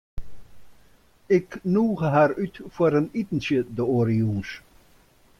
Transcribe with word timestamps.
Ik 1.37 1.49
nûge 1.73 2.07
har 2.15 2.31
út 2.43 2.55
foar 2.75 2.93
in 2.99 3.07
itentsje 3.21 3.59
de 3.75 3.83
oare 3.95 4.15
jûns. 4.21 4.51